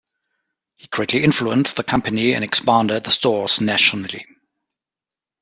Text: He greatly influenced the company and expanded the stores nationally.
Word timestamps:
He 0.77 0.87
greatly 0.87 1.23
influenced 1.23 1.75
the 1.75 1.83
company 1.83 2.33
and 2.33 2.43
expanded 2.43 3.03
the 3.03 3.11
stores 3.11 3.61
nationally. 3.61 4.25